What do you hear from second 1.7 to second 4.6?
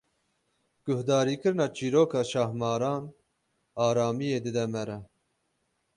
çîroka şahmaran, aramiyê